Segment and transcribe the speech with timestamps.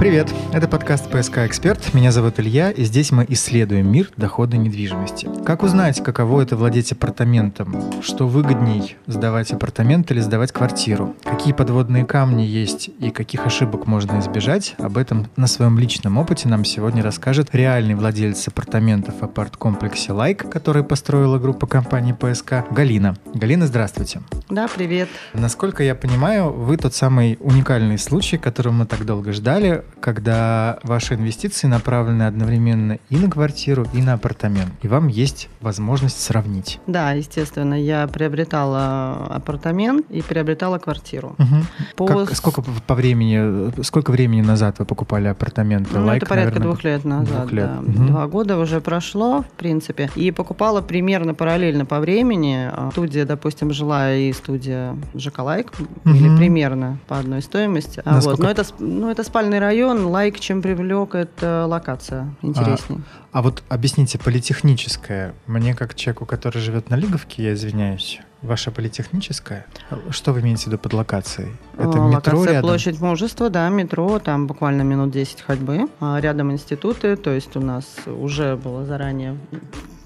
[0.00, 1.92] Привет, это подкаст «ПСК Эксперт».
[1.92, 5.28] Меня зовут Илья, и здесь мы исследуем мир дохода недвижимости.
[5.44, 8.00] Как узнать, каково это владеть апартаментом?
[8.00, 11.14] Что выгодней, сдавать апартамент или сдавать квартиру?
[11.22, 14.74] Какие подводные камни есть и каких ошибок можно избежать?
[14.78, 20.48] Об этом на своем личном опыте нам сегодня расскажет реальный владелец апартаментов в апарт-комплексе «Лайк»,
[20.48, 23.16] который построила группа компании «ПСК», Галина.
[23.34, 24.22] Галина, здравствуйте.
[24.48, 25.10] Да, привет.
[25.34, 31.14] Насколько я понимаю, вы тот самый уникальный случай, который мы так долго ждали, когда ваши
[31.14, 34.70] инвестиции направлены одновременно и на квартиру, и на апартамент.
[34.82, 36.78] И вам есть возможность сравнить.
[36.86, 41.36] Да, естественно, я приобретала апартамент и приобретала квартиру.
[41.38, 41.56] Угу.
[41.96, 42.06] По...
[42.06, 45.98] Как, сколько по времени, сколько времени назад вы покупали апартаменты?
[45.98, 47.40] Ну, Лайк, это порядка наверное, двух лет назад.
[47.40, 47.66] Двух лет.
[47.66, 47.80] Да.
[47.80, 48.06] Угу.
[48.08, 50.10] Два года уже прошло, в принципе.
[50.14, 52.70] И покупала примерно параллельно по времени.
[52.72, 56.14] А, студия, допустим, жила и студия ЖК Лайк, угу.
[56.14, 58.02] или примерно по одной стоимости.
[58.04, 58.38] А вот.
[58.38, 63.00] Но это, ну, это спальный район район, лайк чем привлек, это локация интереснее.
[63.32, 68.70] А, а вот объясните, политехническая, мне как человеку, который живет на Лиговке, я извиняюсь, Ваша
[68.70, 69.66] политехническая?
[70.08, 71.52] Что вы имеете в виду под локацией?
[71.74, 72.62] Это Локация метро рядом?
[72.62, 75.88] площадь мужества, да, метро, там буквально минут 10 ходьбы.
[76.00, 79.36] А рядом институты, то есть у нас уже было заранее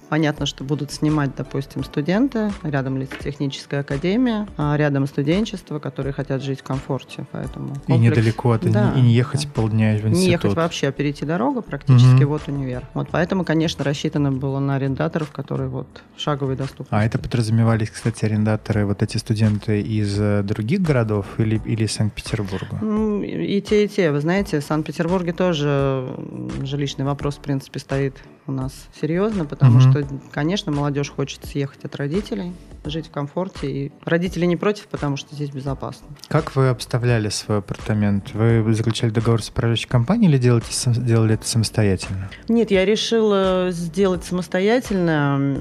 [0.08, 6.60] Понятно, что будут снимать, допустим, студенты, рядом лесотехническая академия, а рядом студенчество, которые хотят жить
[6.60, 7.24] в комфорте.
[7.32, 7.88] Поэтому комплекс...
[7.88, 9.50] И недалеко от, да, и не ехать да.
[9.54, 10.16] полдня в институт.
[10.16, 12.32] Не ехать вообще, а перейти дорогу практически угу.
[12.32, 12.84] вот универ.
[12.94, 16.94] Вот поэтому, конечно, рассчитано было на арендаторов, которые вот шаговой доступности.
[16.94, 22.78] А это подразумевались, кстати, арендаторы, вот эти студенты из э, других городов или, или Санкт-Петербурга?
[23.24, 24.10] И те, и те.
[24.10, 26.08] Вы знаете, в Санкт-Петербурге тоже
[26.62, 28.16] жилищный вопрос, в принципе, стоит
[28.46, 29.90] у нас серьезно, потому угу.
[29.90, 32.52] что, конечно, молодежь хочет съехать от родителей,
[32.84, 33.70] жить в комфорте.
[33.70, 36.06] И родители не против, потому что здесь безопасно.
[36.28, 38.34] Как вы обставляли свой апартамент?
[38.34, 42.30] Вы заключали договор с управляющей компанией или делаете, делали это самостоятельно?
[42.48, 45.56] Нет, я решила сделать самостоятельно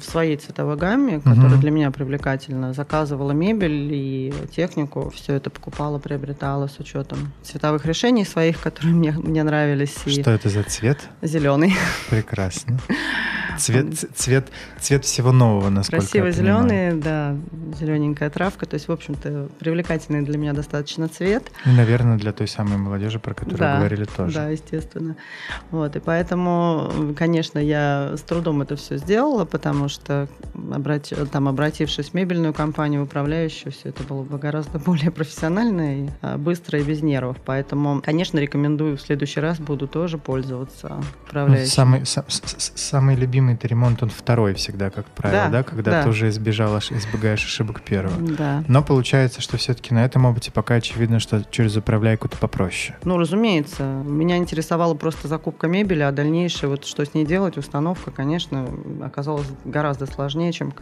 [0.00, 1.60] в своей цветовой гамме, которая угу.
[1.60, 2.72] для меня привлекательна.
[2.72, 9.12] Заказывала мебель и технику, все это покупала, приобретала с учетом цветовых решений своих, которые мне,
[9.12, 9.94] мне нравились.
[10.00, 10.98] Что и это за цвет?
[11.22, 11.74] Зеленый.
[12.16, 12.78] Прекрасно.
[13.58, 14.48] Цвет, цвет,
[14.80, 17.36] цвет всего нового, насколько Красиво зеленый, да,
[17.78, 18.66] зелененькая травка.
[18.66, 21.50] То есть, в общем-то, привлекательный для меня достаточно цвет.
[21.64, 24.34] И, наверное, для той самой молодежи, про которую да, говорили тоже.
[24.34, 25.16] Да, естественно.
[25.70, 30.28] Вот, и поэтому, конечно, я с трудом это все сделала, потому что,
[30.72, 36.08] обрати, там, обратившись в мебельную компанию, управляющую, все это было бы гораздо более профессионально и
[36.22, 37.36] а, быстро и без нервов.
[37.44, 41.70] Поэтому, конечно, рекомендую в следующий раз буду тоже пользоваться управляющим.
[41.70, 45.62] Самый, самый любимый любимый это ремонт, он второй всегда, как правило, да, да?
[45.62, 46.02] когда да.
[46.02, 48.16] ты уже избежал, избегаешь ошибок первого.
[48.18, 48.64] Да.
[48.68, 52.96] Но получается, что все-таки на этом опыте пока очевидно, что через управляйку-то попроще.
[53.04, 53.82] Ну, разумеется.
[54.04, 58.68] Меня интересовала просто закупка мебели, а дальнейшее, вот что с ней делать, установка, конечно,
[59.02, 60.72] оказалась гораздо сложнее, чем,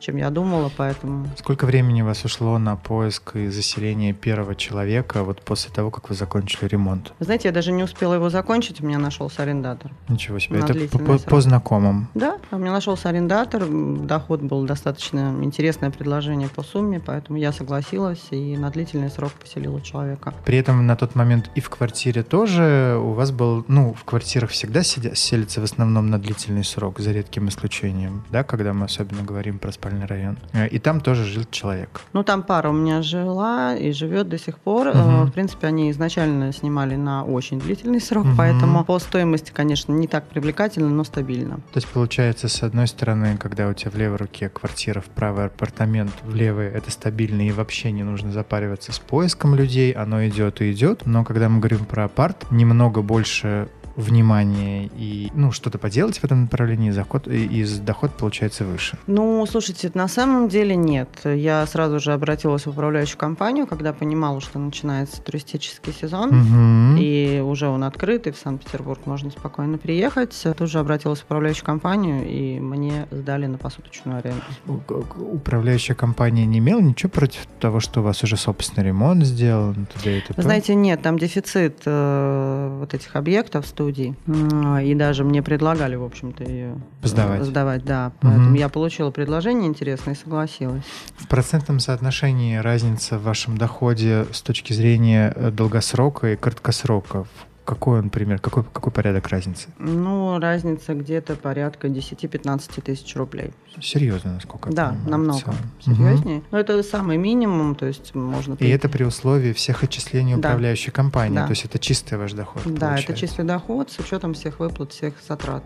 [0.00, 1.28] чем я думала, поэтому...
[1.36, 6.08] Сколько времени у вас ушло на поиск и заселение первого человека вот после того, как
[6.08, 7.12] вы закончили ремонт?
[7.20, 9.92] Знаете, я даже не успела его закончить, у меня нашелся арендатор.
[10.08, 10.60] Ничего себе.
[10.60, 12.05] Это по, по знакомым?
[12.14, 18.26] Да, у меня нашелся арендатор, доход был достаточно интересное предложение по сумме, поэтому я согласилась
[18.30, 20.34] и на длительный срок поселила человека.
[20.44, 24.50] При этом на тот момент и в квартире тоже у вас был, ну, в квартирах
[24.50, 29.22] всегда сидя, селится в основном на длительный срок, за редким исключением, да, когда мы особенно
[29.22, 30.38] говорим про спальный район.
[30.52, 32.00] Э, и там тоже жил человек.
[32.12, 34.88] Ну, там пара у меня жила и живет до сих пор.
[34.88, 35.26] Угу.
[35.26, 38.34] В принципе, они изначально снимали на очень длительный срок, угу.
[38.36, 41.56] поэтому по стоимости, конечно, не так привлекательно, но стабильно.
[41.56, 45.46] То есть получается, с одной стороны, когда у тебя в левой руке квартира, в правый
[45.46, 50.60] апартамент, в левый это стабильно и вообще не нужно запариваться с поиском людей, оно идет
[50.60, 56.18] и идет, но когда мы говорим про апарт, немного больше внимание и ну, что-то поделать
[56.18, 58.98] в этом направлении, заход, и доход получается выше?
[59.06, 61.08] Ну, слушайте, на самом деле нет.
[61.24, 67.00] Я сразу же обратилась в управляющую компанию, когда понимала, что начинается туристический сезон, угу.
[67.00, 70.46] и уже он открыт, и в Санкт-Петербург можно спокойно приехать.
[70.56, 74.44] Тут же обратилась в управляющую компанию, и мне сдали на посуточную аренду.
[75.18, 79.88] Управляющая компания не имела ничего против того, что у вас уже собственный ремонт сделан?
[80.04, 84.14] Вы знаете, нет, там дефицит э, вот этих объектов, студий.
[84.84, 87.42] И даже мне предлагали, в общем-то, ее сдавать.
[87.42, 88.12] сдавать да.
[88.20, 88.58] Поэтому угу.
[88.58, 90.84] я получила предложение интересное и согласилась.
[91.16, 97.26] В процентном соотношении разница в вашем доходе с точки зрения э, долгосрока и краткосрока
[97.66, 99.68] какой он пример, какой, какой порядок разницы?
[99.78, 103.52] Ну, разница где-то порядка 10-15 тысяч рублей.
[103.80, 106.38] Серьезно, насколько Да, понимаю, намного серьезнее.
[106.38, 106.44] Угу.
[106.52, 108.54] Но это самый минимум, то есть можно...
[108.54, 110.38] И это при условии всех отчислений да.
[110.38, 111.44] управляющей компании, да.
[111.46, 113.12] то есть это чистый ваш доход Да, получается.
[113.12, 115.64] это чистый доход с учетом всех выплат, всех затрат.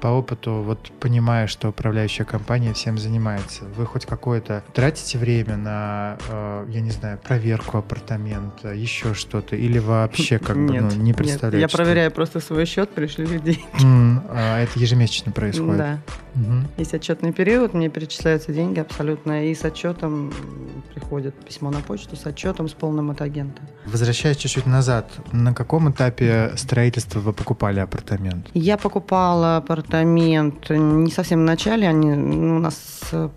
[0.00, 6.16] По опыту, вот понимая, что управляющая компания всем занимается, вы хоть какое-то тратите время на,
[6.26, 11.29] э, я не знаю, проверку апартамента, еще что-то, или вообще как бы ну, не представляете?
[11.30, 13.64] Нет, я проверяю просто свой счет, пришли людей.
[13.80, 15.76] Mm, а это ежемесячно происходит?
[15.76, 15.98] Да.
[16.34, 16.68] Угу.
[16.78, 20.32] Есть отчетный период, мне перечисляются деньги абсолютно, и с отчетом
[20.94, 23.62] приходит письмо на почту с отчетом с полным от агента.
[23.84, 28.48] Возвращаясь чуть-чуть назад, на каком этапе строительства вы покупали апартамент?
[28.54, 32.76] Я покупала апартамент не совсем в начале, они, ну, у нас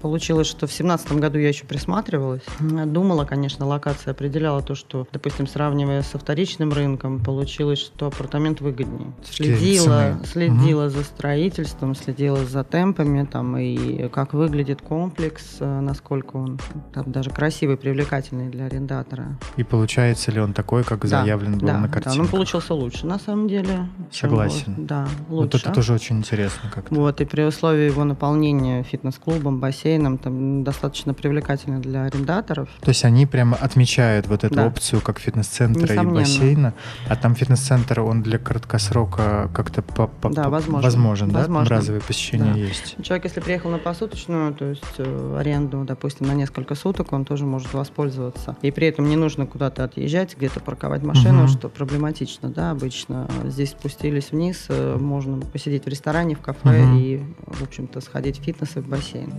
[0.01, 2.43] получилось, что в семнадцатом году я еще присматривалась.
[2.59, 9.11] Думала, конечно, локация определяла то, что, допустим, сравнивая со вторичным рынком, получилось, что апартамент выгоднее.
[9.23, 10.89] Следила, следила угу.
[10.89, 16.59] за строительством, следила за темпами, там, и как выглядит комплекс, насколько он
[16.93, 19.37] там, даже красивый, привлекательный для арендатора.
[19.57, 22.17] И получается ли он такой, как да, заявлен был да, на картинке?
[22.17, 23.87] Да, он получился лучше, на самом деле.
[24.11, 24.75] Согласен.
[24.77, 25.43] Вот, да, лучше.
[25.43, 26.93] Вот это тоже очень интересно как-то.
[26.93, 32.69] Вот, и при условии его наполнения фитнес-клубом, бассейном, там достаточно привлекательно для арендаторов.
[32.81, 34.67] То есть они прямо отмечают вот эту Да.
[34.67, 36.73] опцию как фитнес-центра и бассейна,
[37.07, 37.72] а там фитнес-центр,
[38.05, 40.81] он для краткосрока как-то по- по- Да, возможно.
[40.83, 41.43] возможен, да?
[41.43, 41.75] Там Возможно.
[41.77, 42.59] разовые посещения Да.
[42.59, 42.95] есть.
[43.03, 47.45] Человек, если приехал на посуточную, то есть э, аренду, допустим, на несколько суток, он тоже
[47.45, 48.55] может воспользоваться.
[48.61, 51.47] И при этом не нужно куда-то отъезжать, где-то парковать машину, Мгм.
[51.47, 53.27] что проблематично, да, обычно.
[53.45, 56.97] Здесь спустились вниз, э, можно посидеть в ресторане, в кафе Мгм.
[56.97, 59.33] и, в общем-то, сходить в фитнес и в бассейн.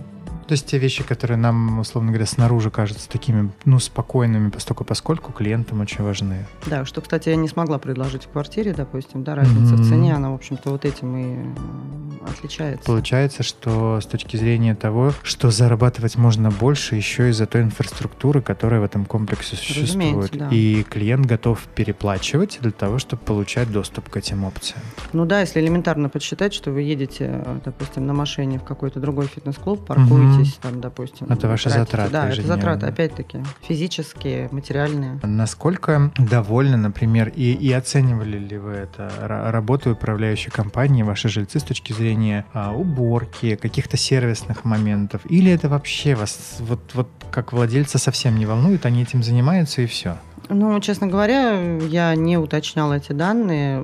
[0.47, 5.31] То есть те вещи, которые нам, условно говоря, снаружи кажутся такими, ну, спокойными, постольку поскольку
[5.31, 6.45] клиентам очень важны.
[6.67, 9.83] Да, что, кстати, я не смогла предложить в квартире, допустим, да, разница Мгм.
[9.83, 12.85] в цене, она, в общем-то, вот этим и э, отличается.
[12.85, 18.81] Получается, что с точки зрения того, что зарабатывать можно больше еще из-за той инфраструктуры, которая
[18.81, 20.31] в этом комплексе существует.
[20.37, 20.49] Да.
[20.51, 24.81] И клиент готов переплачивать для того, чтобы получать доступ к этим опциям.
[25.13, 29.25] Ну да, если элементарно подсчитать, что вы едете, э, допустим, на машине в какой-то другой
[29.27, 29.85] фитнес-клуб,
[30.35, 31.27] паркуетесь там, допустим.
[31.29, 31.79] Это ваши тратите.
[31.91, 35.19] затраты Да, это затраты, опять-таки, физические, материальные.
[35.23, 41.59] Насколько довольны, например, и, и оценивали ли вы это ра- работу управляющей компании, ваши жильцы
[41.59, 45.21] с точки зрения а, уборки, каких-то сервисных моментов?
[45.25, 49.85] Или это вообще вас вот, вот как владельца совсем не волнует, они этим занимаются и
[49.85, 50.17] все?
[50.49, 53.83] Ну, честно говоря, я не уточняла эти данные.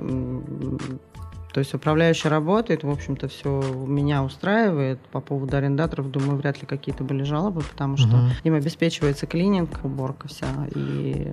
[1.52, 4.98] То есть управляющий работает, в общем-то, все меня устраивает.
[5.12, 8.30] По поводу арендаторов, думаю, вряд ли какие-то были жалобы, потому что Мгм.
[8.44, 11.30] им обеспечивается клининг, уборка вся и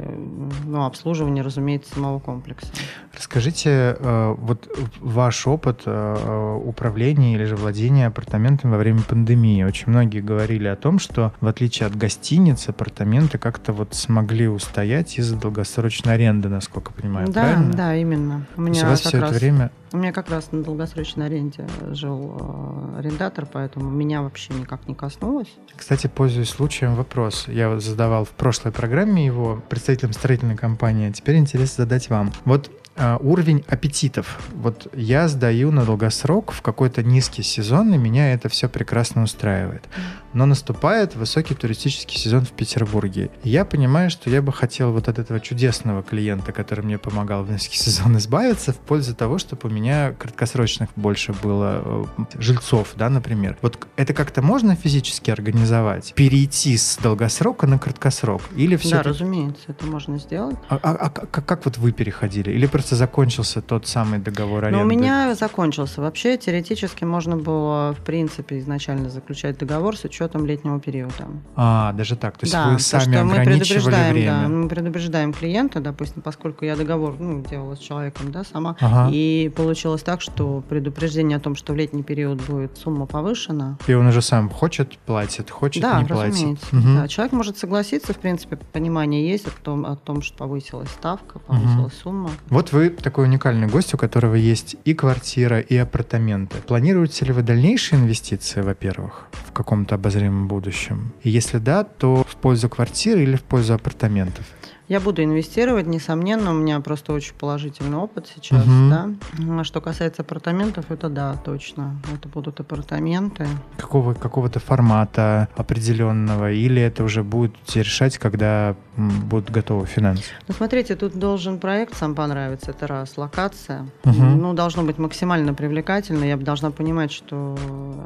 [0.66, 2.68] ну, обслуживание, разумеется, самого комплекса.
[3.16, 4.68] Расскажите, э, вот
[5.00, 9.64] ваш опыт э, управления или же владения апартаментами во время пандемии.
[9.64, 15.18] Очень многие говорили о том, что в отличие от гостиниц, апартаменты как-то вот смогли устоять
[15.18, 17.74] из-за долгосрочной аренды, насколько понимаю, да, правильно?
[17.74, 18.46] да, именно.
[18.58, 21.26] У То есть меня у вас все это время У меня как раз на долгосрочной
[21.26, 25.48] аренде жил э, арендатор, поэтому меня вообще никак не коснулось.
[25.76, 27.48] Кстати, пользуясь случаем, вопрос.
[27.48, 31.10] Я задавал в прошлой программе его представителям строительной компании.
[31.10, 32.32] а Теперь интересно задать вам.
[32.46, 32.70] Вот
[33.02, 34.40] а, уровень аппетитов.
[34.54, 39.88] Вот я сдаю на долгосрок в какой-то низкий сезон, и меня это все прекрасно устраивает.
[40.34, 43.32] Но наступает высокий туристический сезон в Петербурге.
[43.44, 47.44] И я понимаю, что я бы хотел вот от этого чудесного клиента, который мне помогал
[47.44, 52.94] в низкий сезон, избавиться в пользу того, чтобы у меня краткосрочных больше было э, жильцов,
[52.96, 53.58] да, например.
[53.62, 56.14] Вот это как-то можно физически организовать?
[56.16, 58.44] Перейти с долгосрока на краткосрок?
[58.56, 60.56] Или все Да, разумеется, это можно сделать.
[60.70, 62.52] а, а- а как, как вот вы переходили?
[62.52, 64.78] Или просто закончился тот самый договор аренды?
[64.78, 66.02] Но у меня закончился.
[66.02, 71.28] Вообще, теоретически можно было, в принципе, изначально заключать договор с учетом летнего периода.
[71.56, 72.38] А, даже так.
[72.38, 74.32] То есть да, вы то, сами что мы предупреждаем, время.
[74.32, 79.10] да, мы предупреждаем клиента, допустим, поскольку я договор ну, делала с человеком, да, сама, Ага.
[79.12, 83.94] и получилось так, что предупреждение о том, что в летний период будет сумма повышена, И
[83.94, 86.60] он уже сам хочет, платит, хочет, да, не платит.
[86.72, 86.96] Мгм.
[86.96, 91.40] Да, человек может согласиться, в принципе, понимание есть о том, о том что повысилась ставка,
[91.40, 92.30] повысилась сумма.
[92.50, 96.58] Вот вы такой уникальный гость, у которого есть и квартира, и апартаменты.
[96.62, 101.14] Планируете ли вы дальнейшие инвестиции, во-первых, в каком-то обозримом будущем?
[101.24, 104.46] И если да, то в пользу квартиры или в пользу апартаментов?
[104.90, 108.90] Я буду инвестировать, несомненно, у меня просто очень положительный опыт сейчас, Мгм.
[108.90, 109.60] да.
[109.60, 111.96] А Что касается апартаментов, это да, точно.
[112.12, 113.48] Это будут апартаменты.
[113.78, 120.24] Какого, какого-то формата определенного, или это уже будете решать, когда будут готовы финансы?
[120.48, 123.16] Ну, смотрите, тут должен проект сам понравиться, это раз.
[123.16, 124.42] Локация, Мгм.
[124.42, 126.24] ну, должно быть максимально привлекательно.
[126.24, 127.56] Я должна понимать, что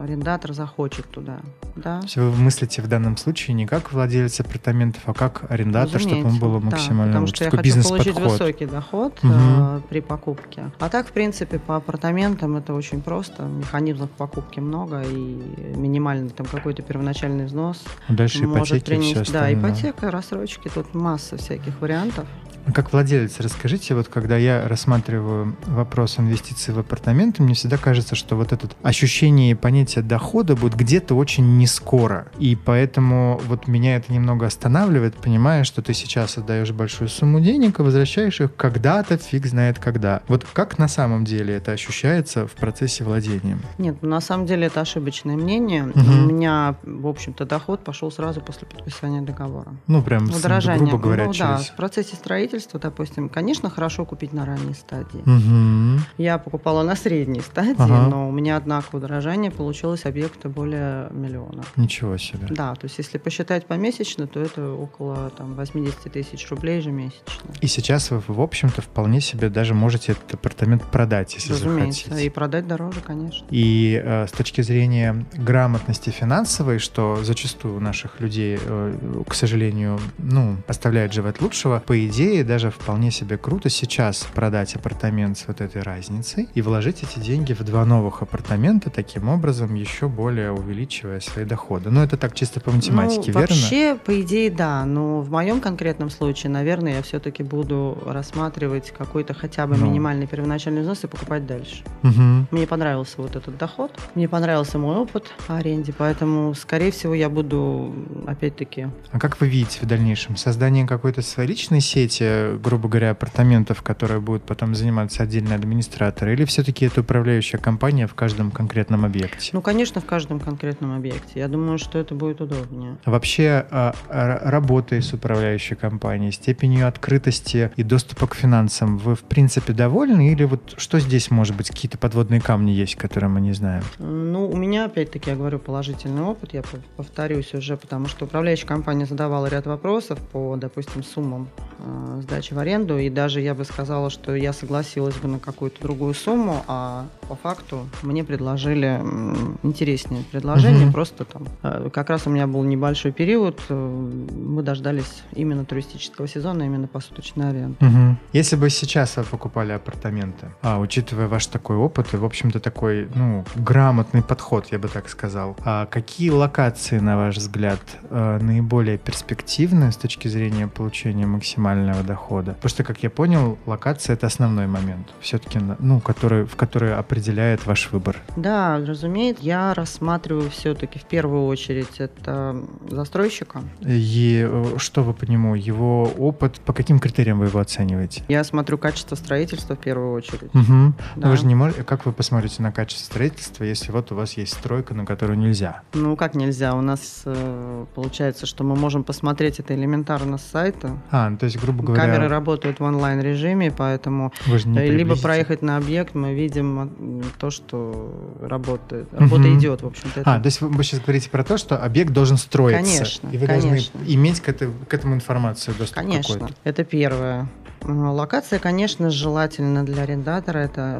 [0.04, 1.40] арендатор захочет туда,
[1.78, 2.00] да.
[2.00, 6.16] То есть вы мыслите в данном случае не как владелец апартаментов, а как арендатор, чтобы
[6.18, 7.36] ему Разумеется, было да, максимально потому лучше.
[7.36, 9.34] что я хочу получить высокий доход Мгм.
[9.78, 10.72] э, при покупке.
[10.80, 13.44] А так, в принципе, по апартаментам это очень просто.
[13.44, 15.42] Механизмов покупки много и
[15.76, 19.34] минимальный там какой-то первоначальный взнос Дальше может ипотеки принести.
[19.34, 22.26] Да, ипотека, рассрочки, тут масса всяких вариантов.
[22.74, 28.36] Как владелец, расскажите, вот когда я рассматриваю вопрос инвестиций в апартаменты, мне всегда кажется, что
[28.36, 32.28] вот это ощущение и понятие дохода будет где-то очень не скоро.
[32.40, 37.80] И поэтому вот меня это немного останавливает, понимая, что ты сейчас отдаешь большую сумму денег
[37.80, 40.22] и возвращаешь их когда-то, фиг знает когда.
[40.28, 43.58] Вот как на самом деле это ощущается в процессе владения?
[43.78, 45.84] Нет, ну, на самом деле это ошибочное мнение.
[45.84, 46.24] Мгм.
[46.24, 49.74] У меня, в общем-то, доход пошел сразу после подписания договора.
[49.88, 50.80] Ну, прям, Удорожание.
[50.80, 51.70] грубо говоря, ну, да, через...
[51.70, 55.22] в процессе строительства, допустим, конечно, хорошо купить на ранней стадии.
[55.26, 56.00] Мгм.
[56.18, 58.08] Я покупала на средней стадии, Ага.
[58.10, 61.64] но у меня, однако, удорожание получилось объекта более миллиона.
[61.76, 62.48] Ничего себе.
[62.50, 67.52] Да, то есть если посчитать помесячно, то это около там, 80 тысяч рублей ежемесячно.
[67.62, 72.06] И сейчас вы, в общем-то, вполне себе даже можете этот апартамент продать, если Разумеется.
[72.06, 72.28] захотите.
[72.28, 73.46] И продать дороже, конечно.
[73.50, 80.00] И э, с точки зрения грамотности финансовой, что зачастую у наших людей, э, к сожалению,
[80.18, 85.62] ну, оставляет желать лучшего, по идее, даже вполне себе круто сейчас продать апартамент с вот
[85.62, 91.20] этой разницей и вложить эти деньги в два новых апартамента, таким образом еще более увеличивая
[91.20, 91.90] свои доходы.
[91.90, 93.56] Но это так чисто по математике, ну, верно?
[93.56, 94.86] Вообще, по идее, да.
[94.86, 99.86] Но в моем конкретном случае, наверное, я все-таки буду рассматривать какой-то хотя бы Ну.
[99.88, 101.84] минимальный первоначальный взнос и покупать дальше.
[102.02, 102.48] Мгм.
[102.52, 107.94] Мне понравился вот этот доход, мне понравился мой опыт аренде, поэтому, скорее всего, я буду,
[108.28, 112.24] опять-таки, А как вы видите в дальнейшем создание какой-то своей личной сети,
[112.62, 118.14] грубо говоря, апартаментов, которые будут потом заниматься отдельный администратор, или все-таки это управляющая компания в
[118.14, 119.50] каждом конкретном объекте?
[119.54, 121.40] ну, конечно, в каждом конкретном объекте.
[121.40, 122.98] Я думаю, что это будет удобнее.
[123.06, 129.22] Вообще, а, р- работой с управляющей компанией, степенью открытости и доступа к финансам, вы в
[129.22, 130.32] принципе довольны?
[130.32, 133.84] Или вот что здесь, может быть, какие-то подводные камни есть, которые мы не знаем?
[134.00, 136.54] Ну, у меня, опять-таки, я говорю, положительный опыт.
[136.54, 141.48] Я пов- повторюсь уже, потому что управляющая компания задавала ряд вопросов по, допустим, суммам
[141.80, 142.98] э, сдачи в аренду.
[142.98, 147.36] И даже я бы сказала, что я согласилась бы на какую-то другую сумму, а по
[147.36, 150.86] факту мне предложили м, интереснее предложение.
[150.86, 150.94] Мгм.
[150.94, 156.28] Просто там, э, как раз у меня был небольшой период, э, мы дождались именно туристического
[156.28, 157.78] сезона, именно посуточной аренды.
[157.80, 158.18] Мгм.
[158.34, 163.08] Если бы сейчас вы покупали апартаменты, а учитывая ваш такой опыт и, в общем-то, такой,
[163.16, 168.98] ну, грамотный подход, я бы так сказал, а какие локации, на ваш взгляд, э, наиболее
[168.98, 171.63] перспективны с точки зрения получения максимального
[172.04, 172.54] дохода?
[172.54, 177.66] Потому что, как я понял, локация это основной момент, все-таки, ну, который, в который определяет
[177.66, 178.18] ваш выбор.
[178.36, 182.56] Да, разумеется, я рассматриваю все-таки в первую очередь это
[182.90, 183.62] застройщика.
[183.82, 188.24] И э, что вы по нему, его опыт, по каким критериям вы его оцениваете?
[188.28, 190.54] Я смотрю качество строительства в первую очередь.
[190.54, 190.96] Мгм.
[191.16, 191.28] Да.
[191.28, 194.34] Но вы же не можете, как вы посмотрите на качество строительства, если вот у вас
[194.34, 195.82] есть стройка, на которую нельзя?
[195.94, 196.76] Ну, как нельзя?
[196.76, 200.98] У нас э, получается, что мы можем посмотреть это элементарно с сайта.
[201.12, 205.78] А, ну, то есть, грубо говоря, Камеры работают в онлайн-режиме, поэтому э, либо проехать на
[205.78, 209.08] объект, мы видим то, что работает.
[209.14, 209.60] Работа Мгм.
[209.60, 210.22] идет, в общем-то.
[210.22, 212.84] это- А, то есть вы, сейчас говорите про то, что объект должен строиться.
[212.84, 213.70] Конечно, И вы конечно.
[213.70, 216.56] должны иметь к, этой- к этому информацию доступ Конечно, какой-то.
[216.64, 217.48] это первое.
[217.86, 220.60] Локация, конечно, желательно для арендатора.
[220.60, 221.00] Это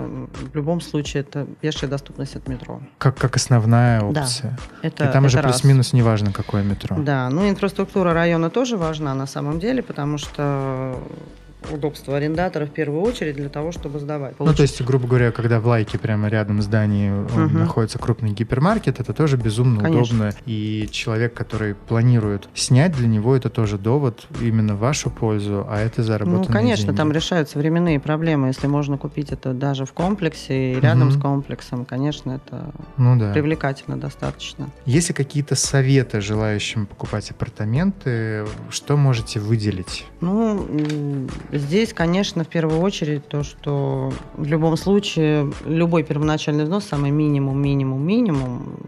[0.52, 2.82] в любом случае это пешая доступность от метро.
[2.98, 4.22] Как, как основная Да.
[4.22, 4.58] опция.
[4.82, 6.96] Это, И там это уже плюс-минус неважно, какое метро.
[7.00, 11.00] Да, ну инфраструктура района тоже важна на самом деле, потому что
[11.72, 14.36] удобство арендатора в первую очередь для того, чтобы сдавать.
[14.40, 17.60] Ну, то есть, грубо говоря, когда в лайке прямо рядом здании э, Мгм.
[17.60, 20.02] находится крупный гипермаркет, это тоже безумно Конечно.
[20.28, 20.34] удобно.
[20.46, 25.80] И человек, который планирует снять, для него это тоже довод именно в вашу пользу, а
[25.80, 26.98] это заработанные Ну, конечно, деньги.
[26.98, 28.48] там решаются временные проблемы.
[28.48, 31.12] Если можно купить это даже в комплексе и рядом Мгм.
[31.12, 33.34] с комплексом, конечно, это Ну да.
[33.34, 34.70] привлекательно достаточно.
[34.86, 38.46] Есть ли какие-то советы желающим покупать апартаменты?
[38.70, 40.06] Что можете выделить?
[40.22, 40.68] Ну,
[41.54, 47.62] здесь, конечно, в первую очередь то, что в любом случае любой первоначальный взнос, самый минимум,
[47.62, 48.80] минимум, минимум,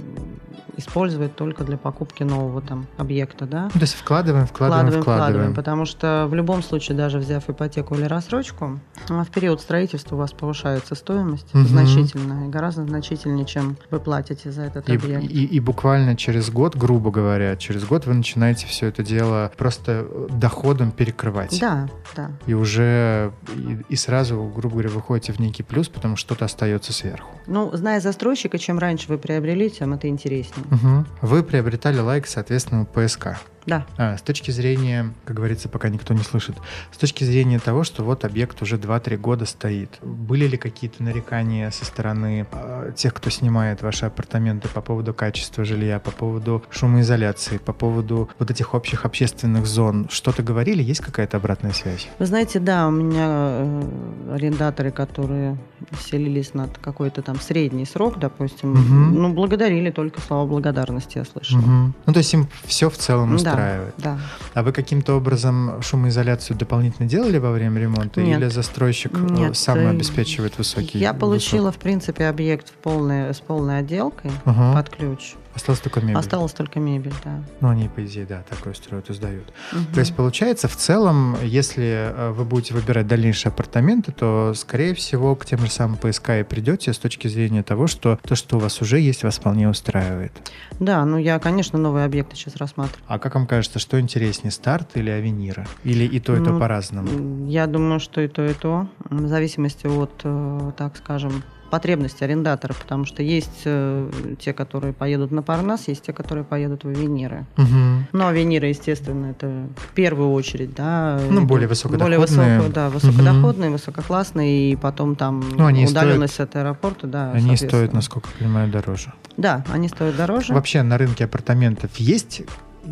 [0.78, 3.70] использовать только для покупки нового там объекта, да.
[3.70, 5.56] То есть вкладываем, вкладываем, вкладываем, вкладываем.
[5.56, 8.80] Потому что в любом случае, даже взяв ипотеку или рассрочку,
[9.10, 11.64] а, в период строительства у вас повышается стоимость угу.
[11.64, 15.24] значительно, и гораздо значительнее, чем вы платите за этот и, объект.
[15.24, 20.06] И, и буквально через год, грубо говоря, через год вы начинаете все это дело просто
[20.30, 21.60] доходом перекрывать.
[21.60, 22.32] Да, да.
[22.46, 26.92] И уже и, и сразу, грубо говоря, выходите в некий плюс, потому что что-то остается
[26.92, 27.30] сверху.
[27.46, 30.65] Ну, зная застройщика, чем раньше вы приобрели, тем это интереснее.
[30.72, 31.06] Угу.
[31.22, 33.38] Вы приобретали лайк, соответственно, ПСК.
[33.66, 33.86] Да.
[33.98, 36.56] А, с точки зрения, как говорится, пока никто не слышит,
[36.92, 41.72] с точки зрения того, что вот объект уже 2-3 года стоит, были ли какие-то нарекания
[41.72, 47.58] со стороны э, тех, кто снимает ваши апартаменты по поводу качества жилья, по поводу шумоизоляции,
[47.58, 50.08] по поводу вот этих общих общественных зон?
[50.12, 50.84] Что-то говорили?
[50.84, 52.08] Есть какая-то обратная связь?
[52.20, 55.58] Вы знаете, да, у меня э, арендаторы, которые
[56.00, 59.20] селились на какой-то там средний срок, допустим, угу.
[59.20, 61.60] ну, благодарили только слова благодарности, я слышала.
[61.60, 61.94] Угу.
[62.06, 63.55] Ну, то есть им все в целом устраивает?
[63.56, 63.94] Устраивает.
[63.98, 64.20] Да.
[64.54, 68.22] А вы каким-то образом шумоизоляцию дополнительно делали во время ремонта?
[68.22, 68.40] Нет.
[68.40, 69.58] Или застройщик э, Нет.
[69.58, 71.00] сам э, обеспечивает высокий?
[71.00, 71.76] Я получила, высок...
[71.76, 74.74] в принципе, объект в полной, с полной отделкой ага.
[74.74, 75.36] под ключ.
[75.56, 76.18] Осталось только мебель.
[76.18, 77.42] Осталось только мебель, да.
[77.62, 79.54] Ну, они, по идее, да, такое строят и сдают.
[79.72, 79.94] Угу.
[79.94, 85.34] То есть, получается, в целом, если э, вы будете выбирать дальнейшие апартаменты, то, скорее всего,
[85.38, 88.60] к тем же самым ПСК и придете с точки зрения того, что то, что у
[88.60, 90.34] вас уже есть, вас вполне устраивает.
[90.82, 93.02] Да, ну я, конечно, новые объекты сейчас рассматриваю.
[93.08, 95.66] А как вам кажется, что интереснее, старт или авенира?
[95.84, 97.48] Или и то, и то ну, по-разному?
[97.48, 98.88] Я думаю, что и то, и то.
[99.10, 104.10] В зависимости от, э, так скажем, потребности арендатора, потому что есть э,
[104.40, 107.46] те, которые поедут на Парнас, есть те, которые поедут в Авениры.
[107.58, 108.08] Угу.
[108.14, 111.20] Ну, Авениры, естественно, это в первую очередь, да.
[111.30, 112.20] Ну, более высокодоходные.
[112.20, 113.78] Более высоко, да, высокодоходные, угу.
[113.78, 117.32] высококлассные, и потом там ну, они удаленность стоят, от аэропорта, да.
[117.34, 119.14] Они стоят, насколько я понимаю, дороже.
[119.36, 120.54] Да, они стоят дороже.
[120.54, 122.44] Вообще на рынке апартаментов есть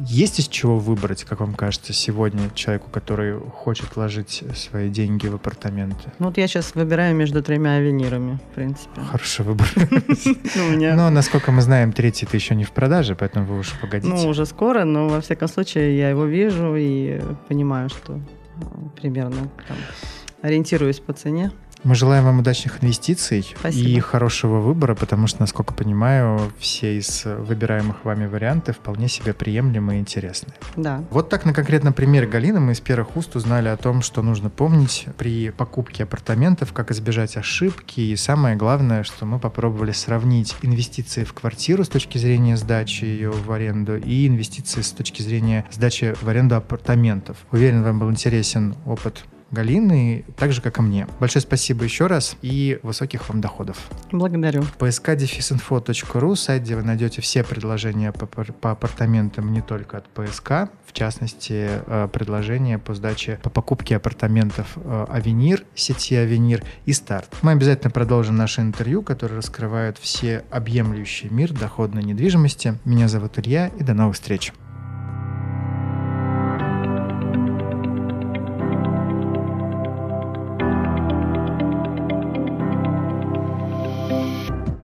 [0.07, 5.35] есть из чего выбрать, как вам кажется, сегодня человеку, который хочет вложить свои деньги в
[5.35, 6.12] апартаменты?
[6.19, 9.01] Ну вот я сейчас выбираю между тремя авенирами, в принципе.
[9.01, 9.67] Хороший выбор.
[10.95, 14.13] Но, насколько мы знаем, третий-то еще не в продаже, поэтому вы уж погодите.
[14.13, 18.19] Ну, уже скоро, но во всяком случае я его вижу и понимаю, что э,
[19.00, 19.50] примерно
[20.41, 21.51] ориентируюсь по цене.
[21.83, 23.89] Мы желаем вам удачных инвестиций Спасибо.
[23.89, 29.97] и хорошего выбора, потому что, насколько понимаю, все из выбираемых вами варианты вполне себе приемлемы
[29.97, 30.53] и интересны.
[30.77, 31.03] Да.
[31.09, 34.49] Вот так на конкретном примере Галины мы из первых уст узнали о том, что нужно
[34.49, 41.25] помнить при покупке апартаментов, как избежать ошибки, и самое главное, что мы попробовали сравнить инвестиции
[41.25, 46.15] в квартиру с точки зрения сдачи ее в аренду и инвестиции с точки зрения сдачи
[46.21, 47.36] в аренду апартаментов.
[47.51, 51.07] Уверен, вам был интересен опыт Галины, так же, как и мне.
[51.19, 53.77] Большое спасибо еще раз и высоких вам доходов.
[54.11, 54.63] Благодарю.
[54.79, 60.93] pskdefisinfo.ru, сайт, где вы найдете все предложения по, по апартаментам не только от ПСК, в
[60.93, 67.29] частности, э, предложения по сдаче, по покупке апартаментов э, Авенир, сети Авенир и Старт.
[67.43, 72.79] Мы обязательно продолжим наше интервью, которое раскрывает все объемлющий мир доходной недвижимости.
[72.85, 74.51] Меня зовут Илья, и до новых встреч.